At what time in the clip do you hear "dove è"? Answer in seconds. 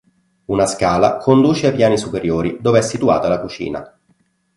2.59-2.81